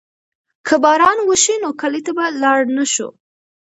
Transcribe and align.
که 0.67 0.75
باران 0.83 1.17
وشي 1.29 1.55
نو 1.63 1.69
کلي 1.81 2.01
ته 2.05 2.11
به 2.17 2.25
لاړ 2.41 2.59
نه 2.77 2.85
شو. 2.93 3.09